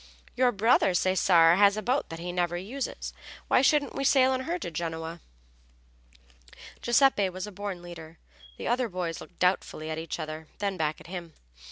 [0.35, 3.13] Your brother, Cesare, has a boat that he never uses.
[3.47, 5.21] Why shouldn't we sail in her to Genoa?"
[6.81, 8.17] Giuseppe was a born leader.
[8.57, 11.33] The other boys looked doubtfully at each other, then back at him.